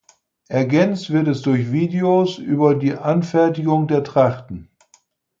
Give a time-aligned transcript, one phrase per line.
[0.47, 4.71] Ergänzt wird es durch Videos über die Anfertigung der Trachten.